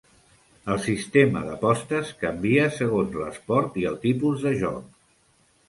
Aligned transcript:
El 0.75 0.79
sistema 0.85 1.43
d'apostes 1.49 2.15
canvia 2.23 2.65
segons 2.79 3.21
l'esport 3.21 3.79
i 3.85 3.89
el 3.93 4.01
tipus 4.09 4.49
de 4.51 4.59
joc. 4.67 4.93